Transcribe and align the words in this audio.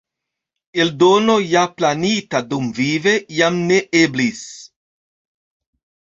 Eldono 0.83 1.33
ja 1.49 1.65
planita 1.81 2.41
dumvive 2.53 3.13
jam 3.41 3.59
ne 3.67 3.77
eblis. 4.01 4.41